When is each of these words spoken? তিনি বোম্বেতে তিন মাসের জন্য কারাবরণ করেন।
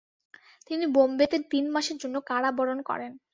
তিনি 0.67 0.85
বোম্বেতে 0.87 1.37
তিন 1.51 1.65
মাসের 1.75 1.97
জন্য 1.97 2.15
কারাবরণ 2.29 2.79
করেন। 2.81 3.11